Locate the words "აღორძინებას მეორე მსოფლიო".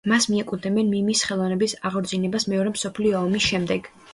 1.91-3.21